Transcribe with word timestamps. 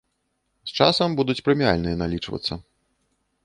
З 0.69 0.79
часам 0.79 1.09
будуць 1.21 1.37
прэміальныя 1.49 1.95
налічвацца. 2.03 2.53